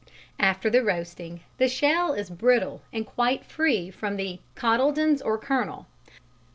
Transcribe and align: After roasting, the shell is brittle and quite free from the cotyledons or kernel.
After 0.39 0.71
roasting, 0.83 1.41
the 1.59 1.67
shell 1.69 2.13
is 2.13 2.31
brittle 2.31 2.81
and 2.91 3.05
quite 3.05 3.45
free 3.45 3.91
from 3.91 4.17
the 4.17 4.39
cotyledons 4.55 5.21
or 5.21 5.37
kernel. 5.37 5.85